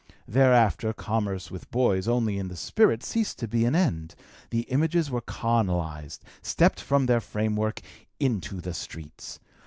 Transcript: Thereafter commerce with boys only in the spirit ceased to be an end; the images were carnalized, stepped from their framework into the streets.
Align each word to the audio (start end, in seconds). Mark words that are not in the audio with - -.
Thereafter 0.27 0.93
commerce 0.93 1.51
with 1.51 1.69
boys 1.69 2.07
only 2.07 2.39
in 2.39 2.47
the 2.47 2.55
spirit 2.55 3.03
ceased 3.03 3.37
to 3.37 3.47
be 3.47 3.65
an 3.65 3.75
end; 3.75 4.15
the 4.49 4.61
images 4.61 5.11
were 5.11 5.21
carnalized, 5.21 6.23
stepped 6.41 6.79
from 6.79 7.05
their 7.05 7.21
framework 7.21 7.81
into 8.19 8.61
the 8.61 8.73
streets. 8.73 9.39